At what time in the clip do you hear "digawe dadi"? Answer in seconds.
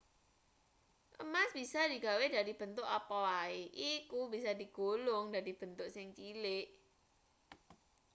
1.93-2.53